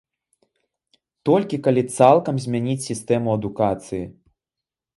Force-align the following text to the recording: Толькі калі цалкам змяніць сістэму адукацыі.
Толькі 1.31 1.59
калі 1.67 1.83
цалкам 1.97 2.35
змяніць 2.47 2.81
сістэму 2.89 3.29
адукацыі. 3.37 4.03